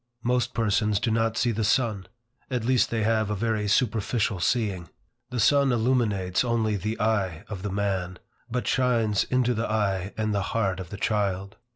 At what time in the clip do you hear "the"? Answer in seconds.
1.51-1.63, 5.29-5.39, 6.75-6.99, 7.61-7.69, 9.53-9.69, 10.33-10.41, 10.89-10.97